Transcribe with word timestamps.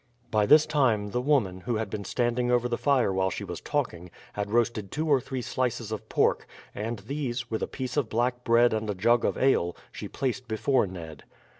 By 0.31 0.47
this 0.47 0.65
time 0.65 1.11
the 1.11 1.21
woman, 1.21 1.59
who 1.61 1.75
had 1.75 1.91
been 1.91 2.05
standing 2.05 2.49
over 2.49 2.67
the 2.67 2.75
fire 2.79 3.13
while 3.13 3.29
she 3.29 3.43
was 3.43 3.61
talking, 3.61 4.09
had 4.33 4.49
roasted 4.49 4.89
two 4.91 5.07
or 5.07 5.21
three 5.21 5.43
slices 5.43 5.91
of 5.91 6.09
pork, 6.09 6.47
and 6.73 6.97
these, 7.05 7.51
with 7.51 7.61
a 7.61 7.67
piece 7.67 7.97
of 7.97 8.09
black 8.09 8.43
bread 8.43 8.73
and 8.73 8.89
a 8.89 8.95
jug 8.95 9.23
of 9.23 9.37
ale, 9.37 9.75
she 9.91 10.07
placed 10.07 10.47
before 10.47 10.87
Ned. 10.87 11.23